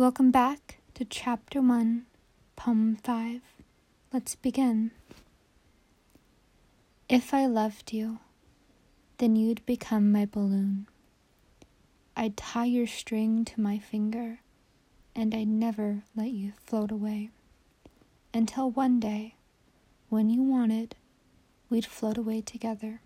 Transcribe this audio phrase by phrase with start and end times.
[0.00, 2.06] Welcome back to Chapter 1,
[2.56, 3.42] Poem 5.
[4.14, 4.92] Let's begin.
[7.06, 8.20] If I loved you,
[9.18, 10.86] then you'd become my balloon.
[12.16, 14.38] I'd tie your string to my finger,
[15.14, 17.28] and I'd never let you float away.
[18.32, 19.34] Until one day,
[20.08, 20.96] when you wanted,
[21.68, 23.02] we'd float away together.